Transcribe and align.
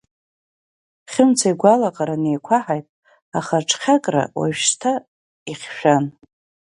Хьымца 1.11 1.45
игәалаҟара 1.51 2.15
неиқәаҳаит, 2.23 2.85
аха 3.37 3.55
аҽхьакра 3.59 4.23
уажәшьҭа 4.37 4.91
ихьшәан. 5.51 6.05